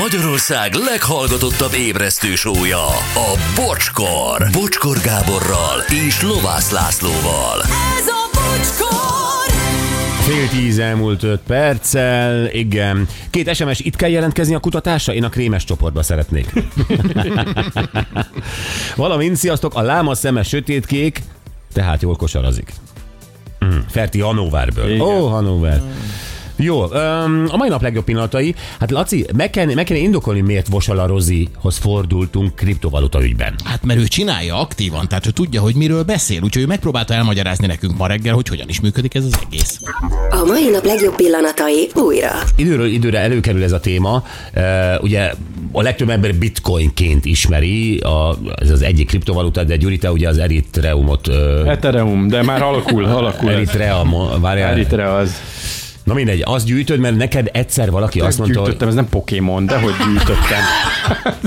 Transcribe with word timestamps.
Magyarország 0.00 0.74
leghallgatottabb 0.74 1.74
ébresztő 1.74 2.34
sója, 2.34 2.86
a 3.14 3.38
Bocskor. 3.54 4.48
Bocskor 4.52 5.00
Gáborral 5.00 5.80
és 6.06 6.22
Lovász 6.22 6.70
Lászlóval. 6.70 7.60
Ez 7.98 8.06
a 8.06 8.30
bocskor! 8.32 9.54
Fél 10.20 10.48
tíz 10.48 10.78
elmúlt 10.78 11.22
öt 11.22 11.40
perccel, 11.46 12.50
igen. 12.50 13.08
Két 13.30 13.54
SMS, 13.54 13.80
itt 13.80 13.96
kell 13.96 14.10
jelentkezni 14.10 14.54
a 14.54 14.58
kutatásra? 14.58 15.12
Én 15.12 15.24
a 15.24 15.28
krémes 15.28 15.64
csoportba 15.64 16.02
szeretnék. 16.02 16.52
Valamint, 18.96 19.36
sziasztok, 19.36 19.74
a 19.74 19.82
láma 19.82 20.14
szeme 20.14 20.42
sötétkék, 20.42 21.22
tehát 21.72 22.02
jól 22.02 22.16
kosarazik. 22.16 22.72
Mm, 23.64 23.78
Ferti 23.88 24.20
Hannoverből. 24.20 25.00
Ó, 25.00 25.06
oh, 25.06 25.30
Hannover. 25.30 25.82
Jó, 26.62 26.92
öm, 26.92 27.46
a 27.50 27.56
mai 27.56 27.68
nap 27.68 27.82
legjobb 27.82 28.04
pillanatai. 28.04 28.54
Hát 28.80 28.90
Laci, 28.90 29.26
meg 29.36 29.50
kell, 29.50 29.74
meg 29.74 29.84
kell 29.84 29.96
indokolni, 29.96 30.40
miért 30.40 30.68
Vosala 30.68 31.06
Rozihoz 31.06 31.76
fordultunk 31.76 32.54
kriptovaluta 32.54 33.22
ügyben. 33.22 33.54
Hát 33.64 33.84
mert 33.84 34.00
ő 34.00 34.04
csinálja 34.04 34.60
aktívan, 34.60 35.08
tehát 35.08 35.26
ő 35.26 35.30
tudja, 35.30 35.60
hogy 35.60 35.74
miről 35.74 36.02
beszél, 36.02 36.42
úgyhogy 36.42 36.62
ő 36.62 36.66
megpróbálta 36.66 37.14
elmagyarázni 37.14 37.66
nekünk 37.66 37.96
ma 37.96 38.06
reggel, 38.06 38.34
hogy 38.34 38.48
hogyan 38.48 38.68
is 38.68 38.80
működik 38.80 39.14
ez 39.14 39.24
az 39.24 39.38
egész. 39.46 39.78
A 40.30 40.44
mai 40.46 40.68
nap 40.68 40.84
legjobb 40.84 41.14
pillanatai 41.14 41.88
újra. 41.94 42.30
Időről 42.56 42.86
időre 42.86 43.18
előkerül 43.18 43.62
ez 43.62 43.72
a 43.72 43.80
téma. 43.80 44.24
Uh, 44.54 44.62
ugye 45.02 45.32
a 45.72 45.82
legtöbb 45.82 46.10
ember 46.10 46.34
bitcoinként 46.34 47.24
ismeri, 47.24 47.98
a, 47.98 48.36
ez 48.60 48.70
az 48.70 48.82
egyik 48.82 49.06
kriptovaluta, 49.06 49.64
de 49.64 49.76
Gyuri, 49.76 49.98
te 49.98 50.10
ugye 50.12 50.28
az 50.28 50.38
Eritreumot, 50.38 51.28
uh, 51.28 51.34
Ethereum, 51.66 52.28
de 52.28 52.42
már 52.42 52.62
alakul, 52.62 53.04
alakul. 53.04 53.50
Eritrea, 53.50 54.06
várjál, 54.40 54.70
Eritre 54.70 55.12
az. 55.12 55.34
Na 56.10 56.16
mindegy, 56.16 56.42
azt 56.44 56.66
gyűjtöd, 56.66 56.98
mert 56.98 57.16
neked 57.16 57.48
egyszer 57.52 57.90
valaki 57.90 58.20
azt 58.20 58.38
mondta, 58.38 58.58
hogy 58.58 58.68
gyűjtöttem, 58.68 58.88
ez 58.88 58.94
nem 58.94 59.08
Pokémon, 59.08 59.66
de 59.66 59.78
hogy 59.78 59.92
gyűjtöttem. 60.06 60.60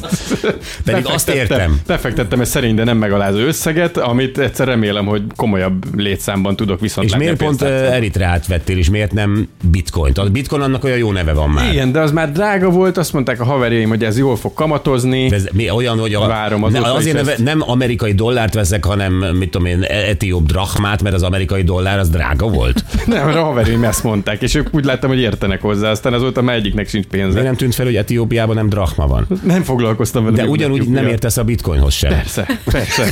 pedig 0.86 1.06
azt 1.06 1.30
értem. 1.30 1.80
Befektettem 1.88 2.40
egy 2.40 2.48
szerény, 2.48 2.76
de 2.76 2.84
nem 2.84 2.98
megalázó 2.98 3.38
összeget, 3.38 3.98
amit 3.98 4.38
egyszer 4.38 4.68
remélem, 4.68 5.06
hogy 5.06 5.22
komolyabb 5.36 5.96
létszámban 5.96 6.56
tudok 6.56 6.80
viszont 6.80 7.08
És 7.08 7.16
miért 7.16 7.38
pont 7.38 7.58
pénztárcán. 7.58 7.94
Eritreát 7.94 8.48
vettél, 8.48 8.78
és 8.78 8.90
miért 8.90 9.12
nem 9.12 9.48
bitcoint? 9.72 10.18
A 10.18 10.30
bitcoin 10.30 10.62
annak 10.62 10.84
olyan 10.84 10.98
jó 10.98 11.12
neve 11.12 11.34
van 11.34 11.50
már. 11.50 11.72
Igen, 11.72 11.92
de 11.92 12.00
az 12.00 12.12
már 12.12 12.32
drága 12.32 12.70
volt, 12.70 12.98
azt 12.98 13.14
mondták 13.14 13.40
a 13.40 13.44
haverjaim, 13.44 13.90
hogy 13.90 14.04
ez 14.04 14.18
jól 14.18 14.36
fog 14.36 14.54
kamatozni. 14.54 15.28
De 15.28 15.36
ez 15.36 15.48
mi 15.52 15.70
olyan, 15.70 16.00
hogy 16.00 16.14
a, 16.14 16.28
Várom, 16.28 16.64
azóta 16.64 16.82
ne, 16.82 16.92
azért 16.94 17.16
neve, 17.16 17.36
nem 17.38 17.62
amerikai 17.62 18.14
dollárt 18.14 18.54
veszek, 18.54 18.86
hanem 18.86 19.14
mit 19.14 19.50
tudom 19.50 19.68
én, 19.68 19.84
etióp 19.84 20.46
drachmát, 20.46 21.02
mert 21.02 21.16
az 21.16 21.24
amerikai 21.24 21.64
dollár 21.64 22.00
az 22.00 22.10
drága 22.10 22.48
volt. 22.48 22.84
Nem, 23.06 23.28
a 23.28 23.32
haverjaim 23.32 23.84
ezt 23.84 24.04
mondták, 24.04 24.42
és 24.42 24.53
ők 24.56 24.68
úgy 24.72 24.86
láttam, 24.86 25.10
hogy 25.10 25.20
értenek 25.20 25.62
hozzá, 25.62 25.90
aztán 25.90 26.14
azóta 26.14 26.42
már 26.42 26.56
egyiknek 26.56 26.90
sincs 26.90 27.06
pénze. 27.06 27.28
Miért 27.28 27.44
nem 27.44 27.56
tűnt 27.56 27.76
fel, 27.76 27.86
hogy 27.86 27.96
Etiópiában 27.96 28.56
nem 28.56 28.70
drachma 28.70 29.08
van? 29.08 29.28
Nem 29.44 29.64
foglalkoztam 29.64 30.24
vele. 30.24 30.36
De 30.36 30.46
ugyanúgy 30.46 30.78
mondjuk, 30.78 30.96
nem 30.96 31.08
értesz 31.08 31.38
a 31.38 31.44
bitcoinhoz 31.44 31.94
sem. 31.94 32.10
Persze, 32.10 32.60
persze. 32.72 33.04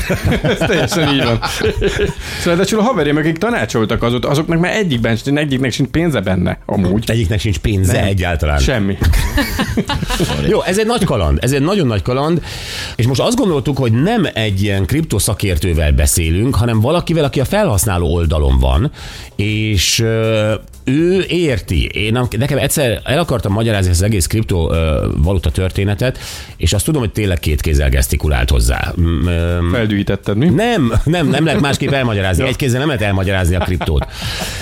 Ez 0.42 0.58
teljesen 0.58 1.14
így 1.14 1.24
van. 1.24 1.40
Szóval 2.42 2.66
de 2.66 2.78
a 2.78 2.82
haverjaim, 2.82 3.18
akik 3.18 3.38
tanácsoltak 3.38 4.04
azot, 4.04 4.26
azoknak 4.26 4.60
már 4.60 4.76
egyikben, 4.76 5.18
egyiknek 5.26 5.72
sincs 5.72 5.90
pénze 5.90 6.20
benne, 6.20 6.58
amúgy. 6.66 7.04
Egyiknek 7.10 7.40
sincs 7.40 7.58
pénze 7.58 7.94
Nem. 7.94 8.04
egyáltalán. 8.04 8.60
Semmi. 8.60 8.98
Jó, 10.50 10.62
ez 10.62 10.78
egy 10.80 10.86
nagy 10.86 11.04
kaland, 11.04 11.38
ez 11.42 11.52
egy 11.52 11.62
nagyon 11.62 11.88
nagy 11.88 12.02
kaland, 12.02 12.42
és 12.96 13.08
most 13.08 13.20
azt 13.20 13.36
gondoltuk, 13.36 13.78
hogy 13.78 13.92
nem 13.92 14.28
egy 14.34 14.62
ilyen 14.62 14.86
kriptoszakértővel 14.86 15.92
beszélünk, 15.92 16.56
hanem 16.56 16.80
valakivel, 16.80 17.24
aki 17.24 17.40
a 17.40 17.46
felhasználó 17.46 18.14
oldalon 18.14 18.60
van, 18.60 18.92
és 19.36 20.06
ő 20.84 21.24
érti. 21.28 21.86
Én 21.86 22.16
am- 22.16 22.28
nekem 22.38 22.58
egyszer 22.58 23.02
el 23.04 23.20
akartam 23.20 23.52
magyarázni 23.54 23.90
ezt 23.92 24.00
az 24.00 24.06
egész 24.06 24.28
kriptovaluta 24.28 25.52
történetet, 25.52 26.20
és 26.58 26.74
azt 26.74 26.86
tudom, 26.86 27.02
hogy 27.02 27.12
tényleg 27.12 27.40
két 27.40 27.62
kézzel 27.62 27.90
gesztikulált 27.90 28.50
hozzá. 28.50 28.94
Ö, 29.26 29.58
Feldűítetted, 29.72 30.38
mi? 30.38 30.50
nem, 30.50 30.94
nem, 31.04 31.28
nem 31.28 31.46
lehet 31.46 31.62
másképp 31.62 31.92
elmagyarázni. 31.92 32.48
Egy 32.52 32.56
kézzel 32.56 32.80
nem 32.80 32.88
lehet 32.88 33.04
elmagyarázni 33.04 33.56
a 33.56 33.60
kriptót. 33.60 34.06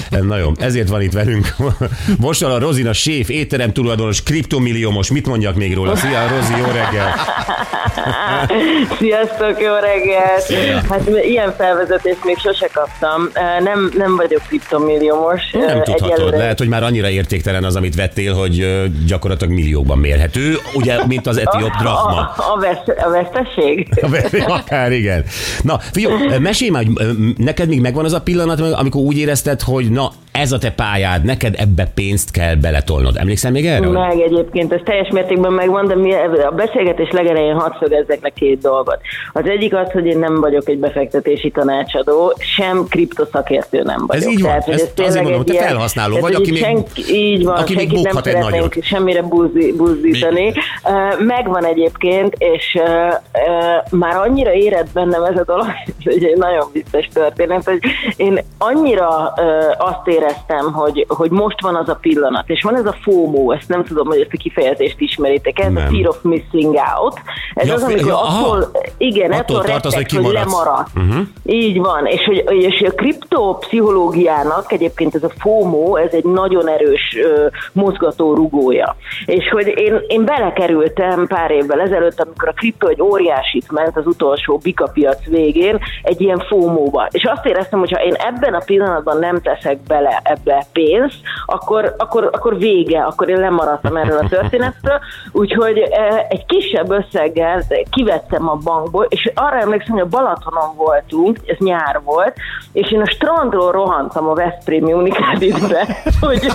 Na 0.09 0.37
jó, 0.37 0.51
ezért 0.59 0.89
van 0.89 1.01
itt 1.01 1.13
velünk. 1.13 1.55
Most 2.19 2.43
a 2.43 2.59
Rozina 2.59 2.93
séf, 2.93 3.29
étterem 3.29 3.73
tulajdonos, 3.73 4.23
kriptomilliómos. 4.23 5.11
Mit 5.11 5.27
mondjak 5.27 5.55
még 5.55 5.73
róla? 5.75 5.95
Szia, 5.95 6.27
Rozi, 6.27 6.53
jó 6.57 6.65
reggel! 6.65 7.13
Sziasztok, 8.99 9.61
jó 9.61 9.73
reggelt! 9.73 10.45
Hát 10.89 11.09
ilyen 11.21 11.53
felvezetést 11.57 12.23
még 12.23 12.37
sose 12.37 12.67
kaptam. 12.73 13.29
Nem, 13.63 13.91
nem 13.97 14.15
vagyok 14.15 14.41
kriptomilliómos. 14.47 15.41
Nem 15.51 15.67
Eh, 15.69 15.81
egyelőre- 16.13 16.37
Lehet, 16.37 16.57
hogy 16.57 16.67
már 16.67 16.83
annyira 16.83 17.09
értéktelen 17.09 17.63
az, 17.63 17.75
amit 17.75 17.95
vettél, 17.95 18.33
hogy 18.33 18.65
gyakorlatilag 19.07 19.53
milliókban 19.53 19.97
mérhető. 19.97 20.55
Ugye, 20.73 21.05
mint 21.05 21.27
az 21.27 21.37
etióp 21.37 21.71
drachma. 21.79 22.19
A, 22.19 22.35
a, 22.55 22.59
vesz, 22.59 22.97
a 23.05 23.09
veszteség? 23.09 23.87
Akár 24.59 24.91
igen. 24.91 25.23
Na, 25.61 25.79
figyelj, 25.91 26.37
mesélj 26.39 26.69
már, 26.71 26.83
hogy 26.83 27.15
neked 27.37 27.67
még 27.67 27.81
megvan 27.81 28.05
az 28.05 28.13
a 28.13 28.21
pillanat, 28.21 28.59
amikor 28.59 29.01
úgy 29.01 29.17
érezted, 29.17 29.61
hogy 29.61 29.89
na, 29.91 30.11
ez 30.39 30.51
a 30.51 30.57
te 30.57 30.71
pályád, 30.71 31.23
neked 31.23 31.55
ebbe 31.57 31.91
pénzt 31.95 32.31
kell 32.31 32.55
beletolnod. 32.55 33.17
Emlékszel 33.17 33.51
még 33.51 33.65
erre? 33.65 33.87
Meg 33.87 34.19
egyébként, 34.19 34.73
ez 34.73 34.79
teljes 34.83 35.09
mértékben 35.09 35.51
megvan, 35.51 35.87
de 35.87 35.95
mi 35.95 36.13
a 36.13 36.51
beszélgetés 36.55 37.09
legelején 37.11 37.53
hadd 37.55 37.71
szögezzek 37.79 38.19
le 38.21 38.29
két 38.29 38.61
dolgot. 38.61 38.97
Az 39.33 39.45
egyik 39.45 39.75
az, 39.75 39.91
hogy 39.91 40.05
én 40.05 40.19
nem 40.19 40.39
vagyok 40.39 40.69
egy 40.69 40.77
befektetési 40.79 41.51
tanácsadó, 41.51 42.33
sem 42.39 42.85
kriptoszakértő 42.89 43.81
nem 43.83 44.03
vagyok. 44.07 44.23
Ez 44.23 44.29
így 44.31 44.41
van. 44.41 44.61
hogy 44.61 44.73
Ezt 44.73 44.93
tényleg 44.93 45.15
azért 45.15 45.35
mondom, 45.35 45.55
te 45.55 45.63
felhasználó 45.63 46.15
ez 46.15 46.21
vagy, 46.21 46.33
aki 46.33 46.51
még- 46.51 46.61
senki, 46.61 47.03
így 47.13 47.43
van, 47.45 47.55
aki 47.57 47.75
még 47.75 47.91
nem 47.91 48.17
egy 48.23 48.37
nagyot. 48.37 48.83
semmire 48.83 49.21
buzzi, 49.21 49.73
buzdítani. 49.77 50.47
Uh, 50.83 51.25
Megvan 51.25 51.65
egyébként, 51.65 52.35
és 52.37 52.77
uh, 52.79 52.85
uh, 52.85 53.99
már 53.99 54.15
annyira 54.15 54.53
érett 54.53 54.87
bennem 54.93 55.23
ez 55.23 55.37
a 55.37 55.43
dolog, 55.45 55.65
ez 56.05 56.13
egy 56.23 56.37
nagyon 56.37 56.67
vicces 56.73 57.09
történet, 57.13 57.63
hogy 57.63 57.79
én 58.15 58.39
annyira 58.57 59.33
uh, 59.35 59.87
azt 59.87 60.07
éreztem, 60.29 60.73
hogy, 60.73 61.05
hogy 61.07 61.31
most 61.31 61.61
van 61.61 61.75
az 61.75 61.89
a 61.89 61.97
pillanat, 62.01 62.49
és 62.49 62.63
van 62.63 62.75
ez 62.75 62.85
a 62.85 62.95
FOMO, 63.01 63.51
ezt 63.51 63.67
nem 63.67 63.83
tudom, 63.83 64.07
hogy 64.07 64.19
ezt 64.19 64.33
a 64.33 64.37
kifejezést 64.37 64.95
ismeritek, 64.99 65.59
ez 65.59 65.73
Nem. 65.73 65.83
a 65.83 65.89
fear 65.89 66.07
of 66.07 66.17
missing 66.21 66.75
out. 66.97 67.19
Ez 67.53 67.67
Ja, 67.67 67.73
az, 67.73 67.83
amikor 67.83 68.07
ja, 68.07 68.21
attól, 68.21 68.71
igen, 68.97 69.31
Attól 69.31 69.55
attól 69.55 69.71
tartasz, 69.71 69.93
rettegsz, 69.93 70.15
hogy 70.15 70.25
hogy 70.25 70.33
lemaradt. 70.33 70.89
Uh-huh. 70.95 71.27
Így 71.43 71.79
van, 71.79 72.05
és, 72.05 72.23
hogy, 72.25 72.45
és 72.49 72.81
a 72.81 72.91
kriptopszichológiának 72.91 74.71
egyébként 74.71 75.15
ez 75.15 75.23
a 75.23 75.31
FOMO, 75.39 75.95
ez 75.95 76.11
egy 76.11 76.23
nagyon 76.23 76.69
erős 76.69 77.17
ö, 77.23 77.47
mozgató 77.71 78.33
rugója. 78.33 78.95
És 79.25 79.49
hogy 79.49 79.67
én, 79.67 79.99
én 80.07 80.25
belekerültem 80.25 81.27
pár 81.27 81.51
évvel 81.51 81.79
ezelőtt, 81.79 82.21
amikor 82.21 82.47
a 82.47 82.53
kripto 82.53 82.87
egy 82.87 83.01
óriásit 83.01 83.71
ment 83.71 83.97
az 83.97 84.05
utolsó 84.05 84.57
bika 84.57 84.89
piac 84.93 85.25
végén, 85.25 85.79
egy 86.03 86.21
ilyen 86.21 86.43
FOMO-ba. 86.47 87.07
És 87.11 87.23
azt 87.23 87.45
éreztem, 87.45 87.79
hogy 87.79 87.91
ha 87.91 88.03
én 88.03 88.13
ebben 88.13 88.53
a 88.53 88.61
pillanatban 88.65 89.19
nem 89.19 89.41
teszek 89.41 89.79
bele 89.87 90.08
ebbe 90.23 90.65
pénzt, 90.71 91.15
akkor, 91.45 91.95
akkor, 91.97 92.29
akkor 92.31 92.57
vége, 92.57 92.99
akkor 93.01 93.29
én 93.29 93.39
lemaradtam 93.39 93.95
erről 93.95 94.17
a 94.17 94.27
történettől. 94.29 94.99
Úgyhogy 95.31 95.77
eh, 95.77 96.25
egy 96.29 96.45
kisebb 96.45 96.91
összeggel 96.91 97.63
kivettem 97.89 98.49
a 98.49 98.55
bankból, 98.55 99.05
és 99.09 99.31
arra 99.35 99.59
emlékszem, 99.59 99.91
hogy 99.91 100.01
a 100.01 100.17
Balatonon 100.17 100.75
voltunk, 100.75 101.37
ez 101.45 101.57
nyár 101.59 102.01
volt, 102.03 102.33
és 102.71 102.91
én 102.91 103.01
a 103.01 103.09
strandról 103.09 103.71
rohantam 103.71 104.27
a 104.27 104.33
Veszprémi 104.33 104.93
Unicreditbe, 104.93 105.87
hogy, 106.19 106.39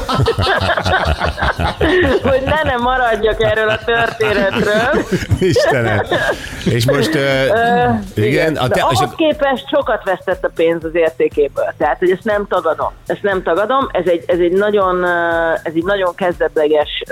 hogy 2.31 2.43
ne 2.45 2.63
ne 2.65 2.77
maradjak 2.77 3.43
erről 3.43 3.69
a 3.69 3.79
történetről. 3.85 5.05
Istenem. 5.41 6.01
És 6.65 6.87
most, 6.87 7.15
uh, 7.15 8.25
igen, 8.25 8.57
a 8.57 8.69
De 8.69 8.75
te, 8.75 8.87
és 8.91 8.99
ahhoz 8.99 9.15
képest 9.17 9.69
sokat 9.69 10.05
vesztett 10.05 10.45
a 10.45 10.51
pénz 10.55 10.85
az 10.85 10.95
értékéből. 10.95 11.73
Tehát, 11.79 11.99
hogy 11.99 12.11
ezt 12.11 12.25
nem 12.25 12.47
tagadom. 12.47 12.93
Ezt 13.07 13.23
nem 13.23 13.43
tagadom. 13.45 13.89
Ez 13.93 14.07
egy, 14.07 14.25
ez 14.27 14.39
egy, 14.39 14.53
nagyon, 14.53 15.05
ez 15.63 15.73
egy 15.75 15.85
nagyon 15.85 16.15
kezdetleges 16.15 17.03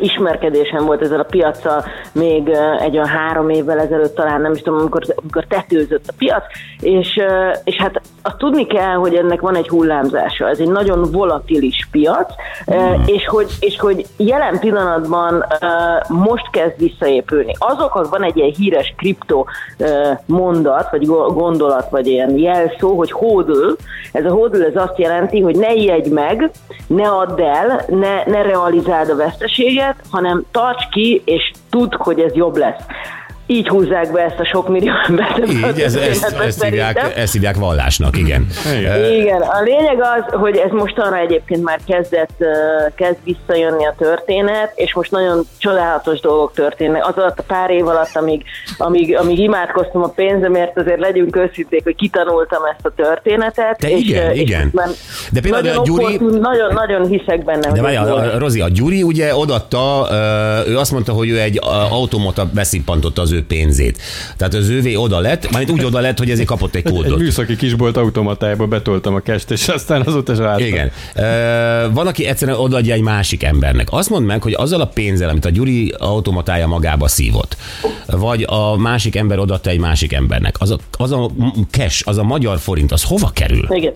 ismerkedésem 0.00 0.84
volt 0.84 1.02
ezzel 1.02 1.20
a 1.20 1.26
piaccal 1.30 1.84
még 2.12 2.48
egy 2.78 2.94
olyan 2.94 3.06
három 3.06 3.48
évvel 3.48 3.80
ezelőtt 3.80 4.14
talán, 4.14 4.40
nem 4.40 4.52
is 4.52 4.60
tudom, 4.60 4.78
amikor, 4.78 5.02
amikor 5.16 5.44
tetőzött 5.44 6.04
a 6.08 6.14
piac, 6.18 6.44
és, 6.80 7.20
és 7.64 7.76
hát 7.76 8.00
azt 8.22 8.36
tudni 8.36 8.66
kell, 8.66 8.94
hogy 8.94 9.14
ennek 9.14 9.40
van 9.40 9.56
egy 9.56 9.68
hullámzása, 9.68 10.48
ez 10.48 10.58
egy 10.58 10.70
nagyon 10.70 11.10
volatilis 11.10 11.88
piac, 11.90 12.32
ö, 12.66 12.94
és, 13.06 13.26
hogy, 13.26 13.46
és 13.60 13.80
hogy 13.80 14.06
jelen 14.16 14.58
pillanatban 14.58 15.44
most 16.08 16.50
kezd 16.50 16.78
visszaépülni. 16.78 17.52
Azok, 17.58 18.08
van 18.10 18.22
egy 18.22 18.36
ilyen 18.36 18.52
híres 18.56 18.94
kripto 18.96 19.44
mondat, 20.26 20.90
vagy 20.90 21.06
go- 21.06 21.34
gondolat, 21.34 21.90
vagy 21.90 22.06
ilyen 22.06 22.38
jelszó, 22.38 22.96
hogy 22.96 23.12
hodl, 23.12 23.70
ez 24.12 24.24
a 24.24 24.30
hodl 24.30 24.62
ez 24.62 24.76
azt 24.76 24.98
jelenti, 24.98 25.40
hogy 25.40 25.56
ne 25.56 25.72
ijedj 25.74 26.08
meg, 26.08 26.50
ne 26.86 27.08
add 27.08 27.40
el, 27.40 27.84
ne, 27.88 28.24
ne 28.24 28.42
realizáld 28.42 29.10
a 29.10 29.16
veszteséget, 29.16 29.61
hanem 30.10 30.44
tarts 30.50 30.88
ki, 30.90 31.22
és 31.24 31.50
tudd, 31.70 31.94
hogy 31.96 32.20
ez 32.20 32.34
jobb 32.34 32.56
lesz. 32.56 32.84
Így 33.52 33.68
húzzák 33.68 34.12
be 34.12 34.20
ezt 34.20 34.38
a 34.38 34.44
sok 34.44 34.68
millió 34.68 34.92
embert. 35.08 35.48
Így, 35.52 35.80
ez, 35.80 35.94
ezt, 35.94 36.36
ezt, 36.44 36.64
hívják, 36.64 37.12
ezt 37.16 37.32
hívják 37.32 37.56
vallásnak, 37.56 38.16
igen. 38.18 38.46
Igen, 39.12 39.40
a 39.40 39.62
lényeg 39.62 40.00
az, 40.00 40.34
hogy 40.40 40.56
ez 40.56 40.70
mostanra 40.70 41.16
egyébként 41.18 41.62
már 41.62 41.78
kezdett, 41.86 42.44
kezd 42.94 43.16
visszajönni 43.24 43.86
a 43.86 43.94
történet, 43.98 44.72
és 44.74 44.94
most 44.94 45.10
nagyon 45.10 45.46
csodálatos 45.58 46.20
dolgok 46.20 46.52
történnek. 46.54 47.06
Az 47.08 47.14
alatt 47.16 47.38
a 47.38 47.42
pár 47.46 47.70
év 47.70 47.86
alatt, 47.86 48.10
amíg, 48.14 48.42
amíg, 48.78 49.16
amíg 49.16 49.38
imádkoztam 49.38 50.02
a 50.02 50.08
pénzemért, 50.08 50.78
azért 50.78 51.00
legyünk 51.00 51.36
őszinték, 51.36 51.82
hogy 51.84 51.94
kitanultam 51.96 52.62
ezt 52.64 52.86
a 52.86 52.92
történetet. 52.96 53.78
Te 53.78 53.90
és, 53.90 54.00
igen, 54.08 54.30
és 54.32 54.40
igen. 54.40 54.70
De 55.32 55.40
például 55.40 55.62
nagyon 55.62 55.78
a 55.78 55.82
Gyuri- 55.84 56.04
opportun, 56.04 56.40
nagyon, 56.40 56.72
nagyon 56.74 57.06
hiszek 57.06 57.44
benne, 57.44 57.72
De 57.72 57.88
ez 57.88 58.08
a- 58.08 58.14
a- 58.14 58.38
Rozi, 58.38 58.60
a 58.60 58.68
Gyuri 58.68 59.02
ugye 59.02 59.36
odatta, 59.36 60.08
ő 60.68 60.78
azt 60.78 60.92
mondta, 60.92 61.12
hogy 61.12 61.28
ő 61.30 61.40
egy 61.40 61.60
automata 61.90 62.44
beszippantotta 62.54 63.22
az 63.22 63.32
ő 63.32 63.41
pénzét. 63.42 63.98
Tehát 64.36 64.54
az 64.54 64.68
ővé 64.68 64.94
oda 64.94 65.18
lett, 65.18 65.50
majd 65.50 65.70
úgy 65.70 65.84
oda 65.84 66.00
lett, 66.00 66.18
hogy 66.18 66.30
ezért 66.30 66.48
kapott 66.48 66.74
egy 66.74 66.86
Egy 66.86 66.92
kódot. 66.92 67.18
műszaki 67.18 67.56
kisbolt 67.56 67.96
automatájába 67.96 68.66
betoltam 68.66 69.14
a 69.14 69.20
kest, 69.20 69.50
és 69.50 69.68
aztán 69.68 70.02
azóta 70.06 70.34
se 70.34 70.42
láttam. 70.42 70.66
Igen. 70.66 70.90
Ö, 71.14 71.90
van, 71.92 72.06
aki 72.06 72.26
egyszerűen 72.26 72.58
odaadja 72.58 72.94
egy 72.94 73.02
másik 73.02 73.42
embernek. 73.42 73.86
Azt 73.90 74.10
mondd 74.10 74.24
meg, 74.26 74.42
hogy 74.42 74.54
azzal 74.54 74.80
a 74.80 74.86
pénzzel, 74.86 75.28
amit 75.28 75.44
a 75.44 75.50
Gyuri 75.50 75.94
automatája 75.98 76.66
magába 76.66 77.08
szívott, 77.08 77.56
vagy 78.06 78.44
a 78.48 78.76
másik 78.76 79.16
ember 79.16 79.38
odaadta 79.38 79.70
egy 79.70 79.80
másik 79.80 80.12
embernek, 80.12 80.54
az 80.58 80.70
a, 80.70 80.76
az 80.98 81.12
a 81.12 81.30
cash, 81.70 82.02
az 82.08 82.18
a 82.18 82.22
magyar 82.22 82.58
forint, 82.58 82.92
az 82.92 83.04
hova 83.04 83.30
kerül? 83.34 83.66
Igen. 83.68 83.92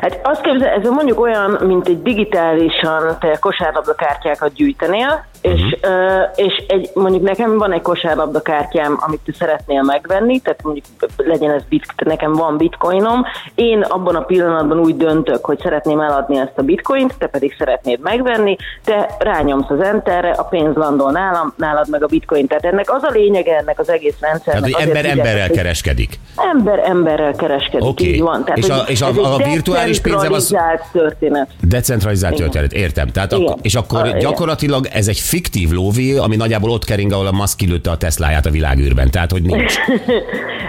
Hát 0.00 0.20
azt 0.22 0.40
képzel, 0.40 0.68
ez 0.68 0.88
mondjuk 0.88 1.20
olyan, 1.20 1.58
mint 1.66 1.88
egy 1.88 2.02
digitálisan 2.02 3.16
te 3.20 3.36
kosárlabdakártyákat 3.40 4.52
gyűjtenél, 4.54 5.26
és, 5.42 5.60
Mhm. 5.60 5.92
és 6.34 6.64
egy, 6.68 6.90
mondjuk 6.94 7.22
nekem 7.22 7.58
van 7.58 7.72
egy 7.72 7.80
kosárlabdakártyám, 7.82 8.98
amit 9.06 9.20
te 9.24 9.32
szeretnél 9.38 9.82
megvenni, 9.82 10.40
tehát 10.40 10.62
mondjuk 10.62 10.84
legyen 11.16 11.50
ez 11.50 11.62
bit, 11.68 11.86
nekem 12.04 12.32
van 12.32 12.56
bitcoinom, 12.56 13.24
én 13.54 13.80
abban 13.80 14.14
a 14.16 14.20
pillanatban 14.20 14.78
úgy 14.78 14.96
döntök, 14.96 15.44
hogy 15.44 15.58
szeretném 15.62 16.00
eladni 16.00 16.38
ezt 16.38 16.52
a 16.58 16.62
bitcoint, 16.62 17.14
te 17.18 17.26
pedig 17.26 17.54
szeretnéd 17.58 18.00
megvenni, 18.00 18.56
te 18.84 19.16
rányomsz 19.18 19.70
az 19.70 19.80
enterre, 19.80 20.30
a 20.30 20.42
pénz 20.44 20.76
landol 20.76 21.10
nálam, 21.10 21.52
nálad 21.56 21.88
meg 21.90 22.02
a 22.02 22.06
bitcoin. 22.06 22.46
Tehát 22.46 22.64
ennek 22.64 22.92
az 22.92 23.02
a 23.02 23.10
lényege 23.12 23.56
ennek 23.56 23.78
az 23.78 23.88
egész 23.90 24.16
rendszernek. 24.20 24.62
Tehát, 24.62 24.76
hogy 24.76 24.86
ember 24.88 24.96
figyeltek, 25.00 25.18
emberrel 25.26 25.46
hogy 25.48 25.56
kereskedik. 25.56 26.18
Ember 26.52 26.78
emberrel 26.84 27.32
kereskedik, 27.34 27.88
Oké. 27.88 28.08
így 28.14 28.20
van. 28.20 28.44
Tehát, 28.44 28.58
És 28.58 28.68
a- 28.68 28.84
és 28.86 29.00
a- 29.02 29.06
egy 29.08 29.18
a 29.18 29.36
virtuális 29.36 30.00
pénzem 30.00 30.32
az- 30.32 30.48
decentralizált 30.50 30.82
történet. 30.92 31.48
Decentralizált 31.60 32.34
történet, 32.36 32.72
értem. 32.72 33.08
Tehát 33.08 33.32
akkor, 33.32 33.54
és 33.62 33.74
akkor 33.74 34.00
Ah, 34.00 34.06
igen. 34.06 34.18
gyakorlatilag 34.18 34.86
ez 34.92 35.08
egy 35.08 35.18
fiktív 35.32 35.70
lóvé, 35.70 36.16
ami 36.16 36.36
nagyjából 36.36 36.70
ott 36.70 36.84
kering, 36.84 37.12
ahol 37.12 37.26
a 37.26 37.32
Musk 37.32 37.56
kilőtte 37.56 37.90
a 37.90 37.96
Tesláját 37.96 38.46
a 38.46 38.50
világűrben. 38.50 39.10
Tehát, 39.10 39.30
hogy 39.30 39.42
nincs. 39.42 39.74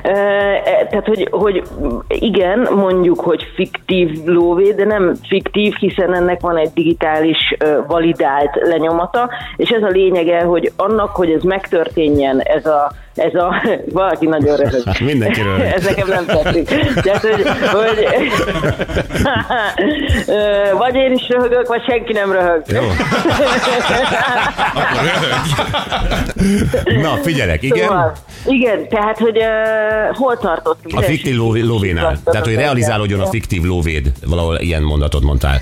E, 0.03 0.87
Tehát, 0.89 1.05
hogy, 1.05 1.27
hogy 1.31 1.63
igen, 2.07 2.67
mondjuk, 2.75 3.19
hogy 3.19 3.43
fiktív 3.55 4.23
lóvé, 4.25 4.71
de 4.71 4.85
nem 4.85 5.13
fiktív, 5.27 5.73
hiszen 5.73 6.15
ennek 6.15 6.41
van 6.41 6.57
egy 6.57 6.71
digitális 6.73 7.55
validált 7.87 8.59
lenyomata, 8.63 9.29
és 9.55 9.69
ez 9.69 9.83
a 9.83 9.87
lényege, 9.87 10.41
hogy 10.41 10.71
annak, 10.75 11.15
hogy 11.15 11.29
ez 11.31 11.41
megtörténjen, 11.41 12.39
ez 12.39 12.65
a 12.65 12.91
ez 13.15 13.33
a, 13.33 13.63
valaki 13.91 14.25
nagyon 14.25 14.55
röhög. 14.55 14.83
Mindenki 14.99 15.41
röhög. 15.41 15.61
ez 15.75 15.83
nekem 15.83 16.07
nem 16.07 16.25
tetszik. 16.25 16.67
Tehát, 17.01 17.21
hogy, 17.21 17.47
hogy 17.71 18.07
vagy 20.77 20.95
én 20.95 21.11
is 21.11 21.27
röhögök, 21.27 21.67
vagy 21.67 21.83
senki 21.83 22.13
nem 22.13 22.31
röhög. 22.31 22.63
Jó. 22.67 22.81
Na, 27.01 27.15
figyelek, 27.15 27.63
igen. 27.63 27.87
Szóval, 27.87 28.13
igen, 28.45 28.89
tehát, 28.89 29.17
hogy 29.17 29.37
uh, 29.37 30.15
hol 30.15 30.37
tartottunk? 30.37 30.97
A 30.97 31.01
fiktív 31.01 31.35
lóvé, 31.35 31.61
lóvénál. 31.61 32.17
Tehát, 32.23 32.45
hogy 32.45 32.55
realizálódjon 32.55 33.19
a 33.19 33.25
fiktív 33.25 33.63
lóvéd. 33.63 34.11
Valahol 34.25 34.57
ilyen 34.59 34.81
mondatot 34.81 35.23
mondtál. 35.23 35.61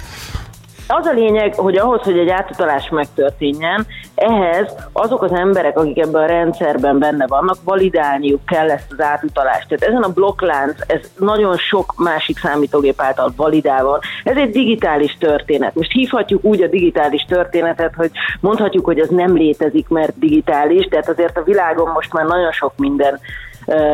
Az 0.93 1.05
a 1.05 1.11
lényeg, 1.11 1.55
hogy 1.55 1.77
ahhoz, 1.77 2.01
hogy 2.01 2.17
egy 2.17 2.29
átutalás 2.29 2.89
megtörténjen, 2.89 3.85
ehhez 4.15 4.75
azok 4.93 5.21
az 5.21 5.31
emberek, 5.31 5.77
akik 5.77 5.99
ebben 5.99 6.23
a 6.23 6.25
rendszerben 6.25 6.99
benne 6.99 7.27
vannak, 7.27 7.57
validálniuk 7.63 8.45
kell 8.45 8.69
ezt 8.69 8.91
az 8.91 9.01
átutalást. 9.01 9.67
Tehát 9.67 9.83
ezen 9.83 10.03
a 10.03 10.13
blokklánc, 10.13 10.75
ez 10.87 11.11
nagyon 11.17 11.57
sok 11.57 11.93
másik 11.97 12.37
számítógép 12.37 13.01
által 13.01 13.33
validálva. 13.35 13.99
Ez 14.23 14.37
egy 14.37 14.51
digitális 14.51 15.17
történet. 15.19 15.75
Most 15.75 15.91
hívhatjuk 15.91 16.43
úgy 16.43 16.61
a 16.61 16.67
digitális 16.67 17.25
történetet, 17.27 17.93
hogy 17.95 18.11
mondhatjuk, 18.39 18.85
hogy 18.85 18.99
az 18.99 19.09
nem 19.09 19.35
létezik, 19.35 19.87
mert 19.87 20.19
digitális, 20.19 20.85
tehát 20.85 21.09
azért 21.09 21.37
a 21.37 21.43
világon 21.43 21.91
most 21.93 22.13
már 22.13 22.25
nagyon 22.25 22.51
sok 22.51 22.73
minden 22.77 23.19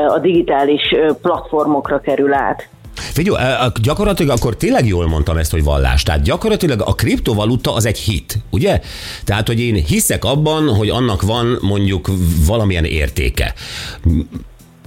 a 0.08 0.20
digitális 0.20 0.96
platformokra 1.22 2.00
kerül 2.00 2.34
át. 2.34 2.70
Figyelj, 2.98 3.38
gyakorlatilag 3.82 4.38
akkor 4.38 4.56
tényleg 4.56 4.88
jól 4.88 5.08
mondtam 5.08 5.38
ezt, 5.38 5.52
hogy 5.52 5.64
vallás. 5.64 6.04
Tehát 6.04 6.22
gyakorlatilag 6.22 6.82
a 6.86 6.96
kriptovaluta 6.96 7.74
az 7.74 7.86
egy 7.86 7.98
hit, 7.98 8.40
ugye? 8.50 8.82
Tehát, 9.24 9.48
hogy 9.48 9.60
én 9.60 9.76
hiszek 9.76 10.26
abban, 10.26 10.76
hogy 10.76 10.90
annak 10.90 11.22
van 11.22 11.58
mondjuk 11.62 12.12
valamilyen 12.46 12.86
értéke. 12.86 13.54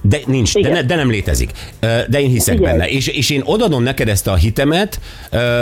De 0.03 0.19
nincs, 0.27 0.53
de, 0.55 0.69
ne, 0.69 0.83
de 0.83 0.95
nem 0.95 1.11
létezik. 1.11 1.51
De 1.81 2.21
én 2.21 2.29
hiszek 2.29 2.55
Igen. 2.55 2.71
benne. 2.71 2.89
És, 2.89 3.07
és 3.07 3.31
én 3.31 3.43
odadom 3.45 3.83
neked 3.83 4.09
ezt 4.09 4.27
a 4.27 4.35
hitemet 4.35 5.01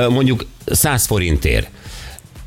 mondjuk 0.08 0.46
100 0.66 1.06
forintért. 1.06 1.68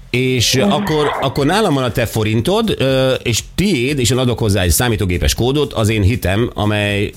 És 0.09 0.55
akkor, 0.55 1.07
akkor 1.21 1.45
nálam 1.45 1.73
van 1.73 1.83
a 1.83 1.91
te 1.91 2.05
forintod, 2.05 2.77
és 3.23 3.43
tiéd, 3.55 3.99
és 3.99 4.09
én 4.09 4.17
adok 4.17 4.39
hozzá 4.39 4.61
egy 4.61 4.69
számítógépes 4.69 5.33
kódot, 5.33 5.73
az 5.73 5.89
én 5.89 6.01
hitem, 6.01 6.51
amely 6.53 7.11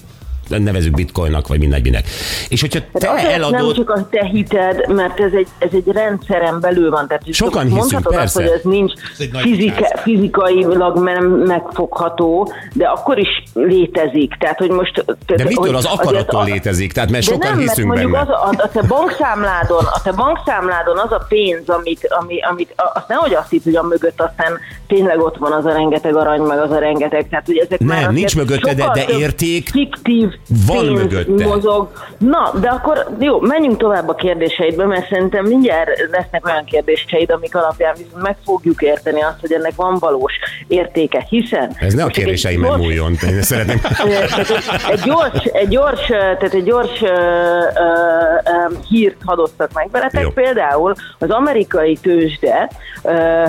nevezük 0.48 0.94
bitcoinnak, 0.94 1.48
vagy 1.48 1.58
mindegy 1.58 1.82
minek. 1.82 2.04
És 2.48 2.60
hogyha 2.60 2.80
te 2.80 2.98
Tehát 2.98 3.16
azért 3.16 3.38
nem 3.40 3.54
eladod, 3.54 3.74
csak 3.74 3.90
a 3.90 4.08
te 4.10 4.24
hited, 4.24 4.88
mert 4.88 5.20
ez 5.20 5.32
egy, 5.32 5.46
ez 5.58 5.68
egy 5.72 5.86
rendszeren 5.86 6.60
belül 6.60 6.90
van. 6.90 7.06
Tehát 7.08 7.22
Sokan 7.34 7.66
hiszünk, 7.66 8.02
persze. 8.02 8.22
Azt, 8.22 8.34
hogy 8.34 8.46
ez 8.46 8.60
nincs 8.62 8.92
egy 9.18 9.32
nagy 9.32 9.42
fizika, 9.42 10.00
fizikailag 10.02 11.02
nem 11.02 11.24
megfogható, 11.24 12.52
de 12.72 12.86
akkor 12.86 13.18
is 13.18 13.42
létezik. 13.54 14.34
Tehát, 14.38 14.58
hogy 14.58 14.70
most... 14.70 15.04
de 15.04 15.14
tehát, 15.26 15.48
mitől 15.48 15.76
az 15.76 15.84
akarattól 15.84 16.40
a- 16.40 16.44
létezik? 16.44 16.92
Tehát 16.92 17.10
mert 17.10 17.24
de 17.24 17.32
sokan 17.32 17.48
nem, 17.48 17.58
mert 17.58 17.68
hiszünk 17.68 17.88
mondjuk 17.88 18.10
benne. 18.10 18.22
Az 18.22 18.28
a, 18.28 18.62
a, 18.62 18.68
te 18.68 18.82
bankszámládon, 18.82 19.84
a 19.84 20.02
te 20.02 20.12
bankszámládon 20.12 20.98
az 20.98 21.12
a 21.12 21.24
pénz, 21.28 21.68
amit, 21.68 22.08
ami, 22.20 22.40
amit 22.50 22.74
azt 22.94 23.08
nehogy 23.08 23.34
azt 23.34 23.50
hitt, 23.50 23.64
hogy 23.64 23.76
a 23.76 23.82
mögött 23.82 24.20
aztán 24.20 24.58
tényleg 24.86 25.18
ott 25.20 25.36
van 25.36 25.52
az 25.52 25.64
a 25.64 25.72
rengeteg 25.72 26.16
arany, 26.16 26.40
meg 26.40 26.58
az 26.58 26.70
a 26.70 26.78
rengeteg. 26.78 27.28
Tehát, 27.28 27.46
hogy 27.46 27.56
ezek 27.56 27.78
Nem, 27.78 27.88
már 27.88 28.10
nincs 28.10 28.36
mögötte, 28.36 28.74
de- 28.74 28.90
de 28.94 29.04
érték 29.18 29.68
fiktív 29.68 30.28
van 30.66 30.78
pénz 30.78 31.00
mögötte. 31.00 31.46
mozog. 31.46 31.90
Na, 32.18 32.52
de 32.60 32.68
akkor 32.68 33.06
jó, 33.18 33.40
menjünk 33.40 33.76
tovább 33.76 34.08
a 34.08 34.14
kérdéseidbe, 34.14 34.86
mert 34.86 35.08
szerintem 35.08 35.44
mindjárt 35.44 35.90
lesznek 36.10 36.46
olyan 36.46 36.64
kérdéseid, 36.64 37.30
amik 37.30 37.54
alapján 37.54 37.94
viszont 37.96 38.22
meg 38.22 38.36
fogjuk 38.44 38.82
érteni 38.82 39.22
azt, 39.22 39.40
hogy 39.40 39.52
ennek 39.52 39.72
van 39.76 39.98
valós 39.98 40.32
értéke, 40.68 41.26
hiszen... 41.28 41.76
Ez 41.80 41.94
ne 41.94 42.04
a 42.04 42.06
kérdéseimben 42.06 42.68
gyors- 42.70 42.82
múljon. 42.82 43.16
Én 43.22 43.42
szeretném. 43.42 43.80
egy, 44.92 45.00
gyors, 45.04 45.44
egy 45.44 45.68
gyors, 45.68 46.06
tehát 46.06 46.54
egy 46.54 46.64
gyors 46.64 47.00
uh, 47.00 47.10
uh, 47.10 48.76
hírt 48.88 49.16
hadoztak 49.24 49.70
meg 49.72 49.88
veletek. 49.90 50.22
Jó. 50.22 50.30
Például 50.30 50.94
az 51.18 51.30
amerikai 51.30 51.96
tőzsde 52.02 52.70
uh, 53.02 53.48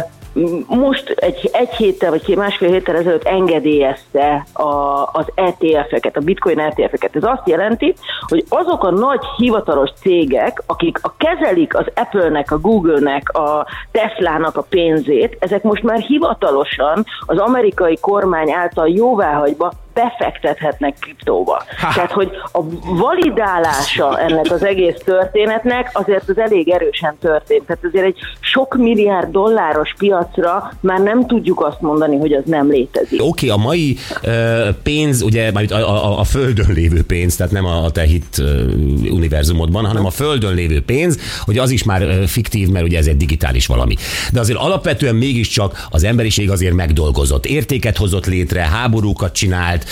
most 0.68 1.10
egy, 1.10 1.50
egy 1.54 1.70
héttel 1.70 2.10
vagy 2.10 2.36
másfél 2.36 2.70
héttel 2.70 2.96
ezelőtt 2.96 3.24
engedélyezte 3.24 4.46
a, 4.54 4.63
az 5.12 5.25
ETF-eket, 5.36 6.18
a 6.18 6.22
bitcoin 6.22 6.60
ETF-eket. 6.60 7.15
Ez 7.15 7.24
azt 7.24 7.48
jelenti, 7.48 7.96
hogy 8.27 8.46
azok 8.50 8.84
a 8.84 8.92
nagy 8.92 9.22
hivatalos 9.38 9.89
cégek, 10.00 10.63
akik 10.65 11.00
a 11.01 11.13
kezelik 11.18 11.77
az 11.77 11.86
Apple-nek, 11.96 12.51
a 12.51 12.60
Google-nek, 12.60 13.30
a 13.30 13.65
Tesla-nak 13.92 14.58
a 14.58 14.65
pénzét, 14.70 15.38
ezek 15.39 15.63
most 15.63 15.84
már 15.84 16.00
hivatalosan 16.00 17.06
az 17.25 17.38
amerikai 17.38 17.98
kormány 18.01 18.51
által 18.51 18.89
jóváhagyva 18.89 19.72
befektethetnek 19.96 20.96
kriptóba. 21.00 21.64
Ha. 21.78 21.94
Tehát, 21.94 22.12
hogy 22.12 22.30
a 22.52 22.60
validálása 22.84 24.20
ennek 24.20 24.52
az 24.52 24.64
egész 24.64 24.96
történetnek 25.06 25.90
azért 25.94 26.30
az 26.30 26.38
elég 26.38 26.70
erősen 26.70 27.16
történt. 27.20 27.66
Tehát 27.66 27.84
azért 27.84 28.06
egy 28.06 28.18
sok 28.40 28.75
milliárd 28.78 29.32
dolláros 29.32 29.94
piacra 29.98 30.72
már 30.80 31.00
nem 31.00 31.28
tudjuk 31.28 31.66
azt 31.66 31.82
mondani, 31.82 32.18
hogy 32.18 32.34
az 32.34 32.44
nem 32.46 32.70
létezik. 32.70 33.22
Oké, 33.22 33.50
okay, 33.50 33.50
a 33.50 33.68
mai 33.68 33.98
ö, 34.22 34.70
pénz, 34.84 35.22
ugye 35.22 35.52
a, 35.52 35.75
a, 35.75 36.20
a 36.20 36.24
földön 36.24 36.72
lévő 36.74 37.04
pénz, 37.04 37.36
tehát 37.36 37.52
nem 37.52 37.66
a 37.66 37.90
te 37.90 38.02
hit 38.02 38.38
ö, 38.38 38.64
univerzumodban, 39.10 39.86
hanem 39.86 40.06
a 40.06 40.10
földön 40.10 40.54
lévő 40.54 40.82
pénz, 40.82 41.20
hogy 41.46 41.58
az 41.58 41.70
is 41.70 41.84
már 41.84 42.02
ö, 42.02 42.25
fiktív, 42.25 42.70
mert 42.70 42.86
ugye 42.86 42.98
ez 42.98 43.08
egy 43.08 43.18
digitális 43.18 43.68
valami. 43.68 43.96
De 44.32 44.40
azért 44.40 44.60
alapvetően 44.60 45.16
mégiscsak 45.16 45.88
az 45.90 46.04
emberiség 46.04 46.50
azért 46.52 46.74
megdolgozott, 46.74 47.46
értéket 47.46 47.98
hozott 47.98 48.25
létre, 48.25 48.62
háborúkat 48.62 49.34
csinált, 49.34 49.85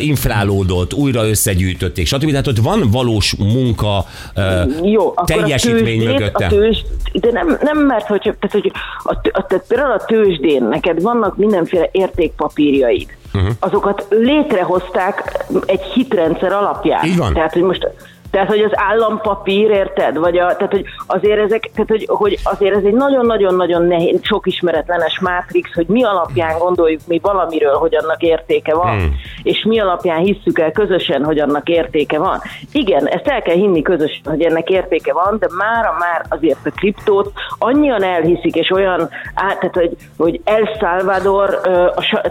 inflálódott, 0.00 0.94
újra 0.94 1.28
összegyűjtötték, 1.28 2.06
stb. 2.06 2.30
Tehát 2.30 2.46
ott 2.46 2.58
van 2.58 2.90
valós 2.90 3.34
munka, 3.38 4.04
Jó, 4.82 5.14
teljesítmény 5.24 6.06
a 6.06 6.12
mögötte. 6.12 6.46
A 6.46 6.48
tőzs, 6.48 6.78
de 7.12 7.30
nem, 7.32 7.58
nem 7.60 7.78
mert, 7.78 8.06
hogy, 8.06 8.20
tehát, 8.20 8.50
hogy 8.50 8.72
a, 9.02 9.12
a, 9.32 9.46
tehát 9.46 9.64
például 9.68 9.92
a 9.92 10.04
tőzsdén 10.04 10.64
neked 10.64 11.02
vannak 11.02 11.36
mindenféle 11.36 11.88
értékpapírjaid. 11.92 13.16
Mhm. 13.32 13.46
azokat 13.58 14.06
létrehozták 14.10 15.46
egy 15.66 15.82
hitrendszer 15.82 16.52
alapján. 16.52 17.04
Így 17.04 17.16
van. 17.16 17.32
Tehát, 17.32 17.52
hogy 17.52 17.62
most 17.62 17.88
tehát, 18.38 18.52
hogy 18.52 18.62
az 18.72 18.72
állampapír, 18.74 19.70
érted? 19.70 20.18
Vagy 20.18 20.38
a, 20.38 20.56
tehát, 20.56 20.72
hogy 20.72 20.84
azért 21.06 21.38
ezek, 21.38 21.70
tehát, 21.74 21.88
hogy, 21.88 22.04
hogy 22.08 22.38
azért 22.42 22.76
ez 22.76 22.82
egy 22.84 22.94
nagyon-nagyon-nagyon 22.94 23.82
nehéz, 23.82 24.18
sok 24.22 24.46
ismeretlenes 24.46 25.18
mátrix, 25.20 25.74
hogy 25.74 25.86
mi 25.86 26.04
alapján 26.04 26.58
gondoljuk 26.58 27.00
mi 27.06 27.18
valamiről, 27.22 27.74
hogy 27.74 27.94
annak 27.94 28.22
értéke 28.22 28.74
van, 28.74 28.98
hmm. 28.98 29.14
és 29.42 29.64
mi 29.68 29.80
alapján 29.80 30.18
hisszük 30.18 30.58
el 30.58 30.72
közösen, 30.72 31.24
hogy 31.24 31.38
annak 31.38 31.68
értéke 31.68 32.18
van. 32.18 32.40
Igen, 32.72 33.06
ezt 33.06 33.26
el 33.26 33.42
kell 33.42 33.54
hinni 33.54 33.82
közösen, 33.82 34.22
hogy 34.24 34.42
ennek 34.42 34.68
értéke 34.68 35.12
van, 35.12 35.36
de 35.38 35.46
mára 35.56 35.96
már 35.98 36.24
azért 36.28 36.66
a 36.66 36.70
kriptót 36.70 37.32
annyian 37.58 38.02
elhiszik, 38.02 38.54
és 38.54 38.70
olyan, 38.70 39.00
át, 39.34 39.58
tehát, 39.58 39.74
hogy, 39.74 39.96
hogy 40.16 40.40
El 40.44 40.76
Salvador 40.80 41.60
a, 41.64 41.70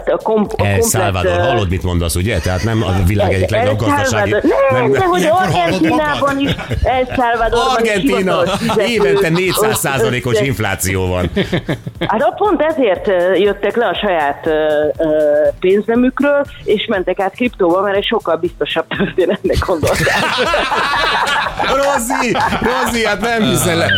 a, 0.06 0.18
kom, 0.22 0.46
a 0.56 0.64
El 0.64 0.78
komplet, 0.78 0.84
Salvador, 0.84 1.38
ö, 1.38 1.42
hallod, 1.42 1.68
mit 1.68 1.82
mondasz, 1.82 2.14
ugye? 2.14 2.38
Tehát 2.38 2.62
nem 2.62 2.82
a 2.82 3.06
világ 3.06 3.32
egyik 3.32 3.50
legnagyobb 3.50 3.78
gazdasági... 3.78 4.30
Salvador. 4.30 4.56
Nem, 4.70 4.90
de 4.90 5.04
hogy 5.04 5.28
Argentinában 5.98 6.38
is, 6.38 6.54
El 6.82 7.04
Salvadorban 7.16 7.76
Argentina, 7.76 8.42
évente 8.86 9.28
400 9.28 9.78
százalékos 9.78 10.40
infláció 10.40 11.06
van. 11.06 11.30
Hát 12.06 12.34
pont 12.36 12.62
ezért 12.62 13.06
jöttek 13.38 13.76
le 13.76 13.86
a 13.86 13.94
saját 13.94 14.48
pénznemükről, 15.60 16.44
és 16.64 16.86
mentek 16.86 17.20
át 17.20 17.34
kriptóba, 17.34 17.80
mert 17.80 17.96
egy 17.96 18.06
sokkal 18.06 18.36
biztosabb 18.36 18.86
történetnek 18.96 19.58
gondolták. 19.66 20.16
Rozi, 21.98 22.36
Rozi, 22.60 23.04
hát 23.04 23.20
nem 23.20 23.42
hiszel. 23.42 23.90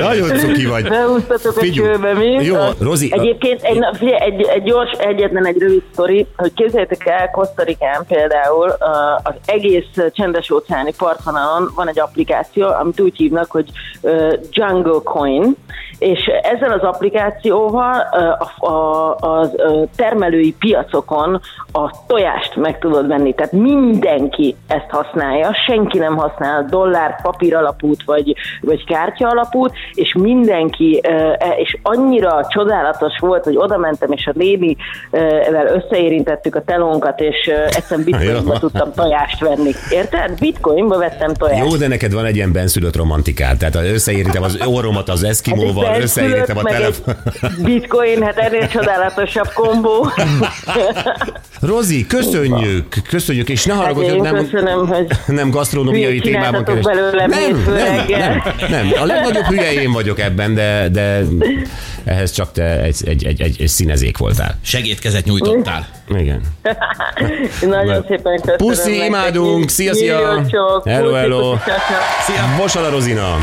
Nagyon 0.00 0.38
cuki 0.38 0.66
vagy. 0.66 0.88
Beúsztatok 0.88 1.56
a 1.56 1.60
Figyelj. 1.60 1.90
kőbe, 1.90 2.12
mi? 2.12 2.44
Jó, 2.44 2.56
Rozi, 2.80 3.12
Egyébként 3.12 3.62
egy, 3.62 3.78
na, 3.78 3.94
figyelj, 3.94 4.22
egy, 4.22 4.42
egy 4.42 4.62
gyors, 4.62 4.90
egyetlen 4.90 5.46
egy 5.46 5.58
rövid 5.58 5.82
sztori, 5.92 6.26
hogy 6.36 6.52
képzeljétek 6.54 7.06
el, 7.06 7.30
Kosztarikán 7.30 8.04
például 8.08 8.74
az 9.22 9.34
egész 9.46 9.86
csendes 10.10 10.50
óceáni 10.50 10.92
partvonalon 10.98 11.70
van 11.74 11.88
egy 11.88 12.00
applikáció, 12.00 12.66
amit 12.68 13.00
úgy 13.00 13.16
hívnak, 13.16 13.50
hogy 13.50 13.66
Jungle 14.50 15.00
Coin, 15.04 15.56
és 16.02 16.20
ezzel 16.42 16.72
az 16.72 16.82
applikációval 16.82 18.00
a, 18.58 18.66
a, 18.66 19.14
az 19.14 19.50
uh, 19.56 19.88
termelői 19.96 20.54
piacokon 20.58 21.40
a 21.72 21.90
tojást 22.06 22.56
meg 22.56 22.78
tudod 22.78 23.06
venni. 23.06 23.34
Tehát 23.34 23.52
mindenki 23.52 24.56
ezt 24.66 24.90
használja, 24.90 25.50
senki 25.66 25.98
nem 25.98 26.11
használ 26.16 26.66
dollár, 26.70 27.22
papír 27.22 27.54
alapút 27.54 28.02
vagy, 28.04 28.34
vagy 28.60 28.84
kártya 28.84 29.28
alapút, 29.28 29.72
és 29.94 30.14
mindenki, 30.18 31.00
e- 31.02 31.54
és 31.56 31.76
annyira 31.82 32.46
csodálatos 32.48 33.18
volt, 33.18 33.44
hogy 33.44 33.56
oda 33.56 33.76
mentem, 33.76 34.12
és 34.12 34.26
a 34.26 34.32
nénivel 34.34 35.66
összeérintettük 35.74 36.54
a 36.54 36.62
telónkat, 36.62 37.20
és 37.20 37.50
egyszerűen 37.66 38.04
bitcoinba 38.10 38.58
tudtam 38.58 38.92
tojást 38.92 39.40
venni. 39.40 39.70
Érted? 39.90 40.38
Bitcoinba 40.38 40.98
vettem 40.98 41.34
tojást. 41.34 41.70
Jó, 41.70 41.76
de 41.76 41.88
neked 41.88 42.12
van 42.12 42.24
egy 42.24 42.36
ilyen 42.36 42.52
benszülött 42.52 42.96
romantikád. 42.96 43.58
Tehát 43.58 43.74
összeérintem 43.74 44.42
az 44.42 44.58
orromat 44.66 45.08
az 45.08 45.22
eszkimóval, 45.24 45.84
Hát 45.84 46.02
összeérintem 46.02 46.56
a 46.56 46.62
telefon. 46.62 47.14
Bitcoin, 47.64 48.22
hát 48.22 48.36
ennél 48.36 48.68
csodálatosabb 48.68 49.48
kombó. 49.54 50.06
Rozi, 51.60 52.06
köszönjük, 52.06 52.86
köszönjük, 53.08 53.48
és 53.48 53.64
ne 53.64 53.72
haragudj, 53.74 54.08
Hát 54.08 54.20
nem, 54.20 54.34
köszönöm, 54.34 54.86
hogy 54.86 55.06
nem 55.26 55.50
gasztronómiai 55.50 56.01
hülyét 56.06 56.22
témában 56.22 56.64
belőlem 56.82 57.30
nem, 57.30 57.64
nem, 57.66 58.06
nem, 58.08 58.42
nem, 58.70 58.92
a 59.00 59.04
legnagyobb 59.04 59.44
hülye 59.44 59.72
én 59.72 59.92
vagyok 59.92 60.20
ebben, 60.20 60.54
de, 60.54 60.88
de 60.88 61.22
ehhez 62.04 62.30
csak 62.30 62.52
te 62.52 62.80
egy, 62.80 62.96
egy, 63.04 63.24
egy, 63.24 63.40
egy, 63.40 63.56
egy 63.60 63.68
színezék 63.68 64.18
voltál. 64.18 64.58
Segédkezet 64.62 65.24
nyújtottál. 65.24 65.86
Igen. 66.08 66.40
Nagyon 67.60 68.04
szépen 68.08 68.36
köszönöm. 68.36 68.56
Puszi, 68.56 69.04
imádunk, 69.04 69.68
szia, 69.68 69.94
szia. 69.94 70.44
Hello, 70.84 71.12
hello. 71.12 71.56
ciao. 72.26 72.56
Vosala 72.58 72.90
Rozina. 72.90 73.36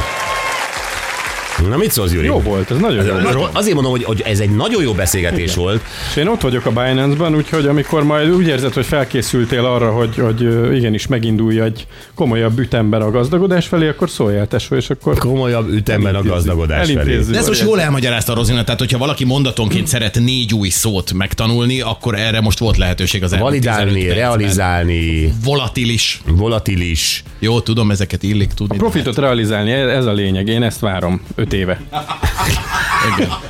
Na 1.68 1.78
mit 1.78 1.92
szólsz, 1.92 2.12
Gyuri? 2.12 2.26
Jó 2.26 2.40
volt, 2.42 2.72
ez 2.72 2.78
nagyon 2.78 3.06
jó 3.06 3.12
volt. 3.14 3.32
Ro- 3.34 3.50
Azért 3.56 3.74
mondom, 3.74 3.92
hogy, 3.92 4.04
hogy 4.04 4.22
ez 4.22 4.40
egy 4.40 4.56
nagyon 4.56 4.84
jó 4.84 4.92
beszélgetés 4.94 5.56
volt. 5.56 5.82
És 6.10 6.16
én 6.16 6.28
ott 6.28 6.42
vagyok 6.42 6.66
a 6.66 6.70
Binance-ban, 6.70 7.36
úgyhogy 7.36 7.66
amikor 7.66 8.04
majd 8.04 8.30
úgy 8.30 8.48
érzed, 8.48 8.74
hogy 8.74 8.86
felkészültél 8.86 9.66
arra, 9.66 9.92
hogy, 9.92 10.16
hogy 10.16 10.42
igenis 10.76 11.08
megindulj 11.08 11.62
egy 11.62 11.88
komolyabb 12.16 12.60
ütemben 12.60 13.02
a 13.02 13.12
gazdagodás 13.12 13.68
felé, 13.68 13.88
akkor 13.88 14.10
szóljál 14.10 14.48
tesó, 14.48 14.76
és 14.76 14.90
akkor 14.90 15.18
Komolyabb 15.18 15.70
ütemben 15.70 16.16
a 16.16 16.22
gazdagodás 16.24 16.88
felé. 16.88 17.00
Elintézzük. 17.00 17.32
De 17.34 17.38
ezt 17.40 17.48
most 17.48 17.62
jól 17.62 17.82
elmagyarázta 17.82 18.34
Rozina, 18.34 18.64
tehát 18.64 18.80
hogyha 18.80 18.98
valaki 18.98 19.26
mondatonként 19.26 19.88
szeret 19.94 20.20
négy 20.20 20.54
új 20.54 20.70
szót 20.70 21.14
megtanulni, 21.14 21.82
akkor 21.82 22.16
erre 22.16 22.42
most 22.42 22.60
volt 22.60 22.78
lehetőség 22.78 23.24
az 23.24 23.38
Validálni, 23.38 23.84
15 23.92 24.06
percben. 24.08 24.16
realizálni, 24.28 25.34
Volatilis. 25.44 26.22
volatilis. 26.26 27.24
Jó, 27.40 27.60
tudom, 27.60 27.92
ezeket 27.92 28.24
illik 28.24 28.54
tudni. 28.54 28.78
Profitot 28.78 29.18
realizálni, 29.18 29.72
ez 29.72 30.06
a 30.06 30.12
lényeg. 30.14 30.48
Én 30.48 30.64
ezt 30.64 30.80
várom 30.80 31.22
öt 31.36 31.49
éve. 31.54 31.82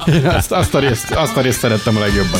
Igen. 0.08 0.26
Azt, 0.26 0.52
azt, 0.52 0.76
a 0.76 0.80
részt, 0.80 1.12
azt 1.12 1.38
a 1.38 1.42
részt 1.42 1.60
szerettem 1.60 1.98
a 1.98 2.00
legjobban. 2.00 2.40